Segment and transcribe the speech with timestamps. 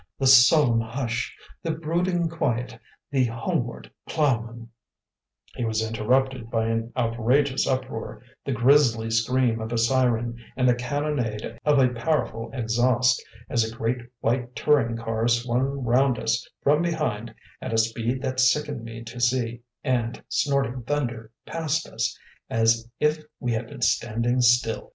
[0.17, 2.75] The solemn hush, the brooding quiet,
[3.11, 4.69] the homeward ploughman'"
[5.57, 10.73] He was interrupted by an outrageous uproar, the grisly scream of a siren and the
[10.73, 16.81] cannonade of a powerful exhaust, as a great white touring car swung round us from
[16.81, 22.17] behind at a speed that sickened me to see, and, snorting thunder, passed us
[22.49, 24.89] "as if we had been standing still."